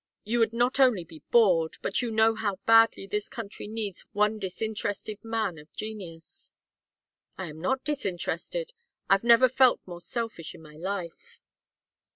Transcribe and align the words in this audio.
You 0.23 0.39
would 0.39 0.51
not 0.51 0.79
only 0.79 1.03
be 1.03 1.21
bored, 1.29 1.77
but 1.83 2.01
you 2.01 2.09
know 2.09 2.31
now 2.31 2.35
how 2.35 2.55
badly 2.65 3.05
this 3.05 3.29
country 3.29 3.67
needs 3.67 4.03
one 4.13 4.39
disinterested 4.39 5.23
man 5.23 5.59
of 5.59 5.71
genius." 5.73 6.49
"I 7.37 7.49
am 7.49 7.59
not 7.61 7.83
disinterested. 7.83 8.73
I 9.11 9.19
never 9.21 9.47
felt 9.47 9.79
more 9.85 10.01
selfish 10.01 10.55
in 10.55 10.61
my 10.63 10.73
life." 10.73 11.39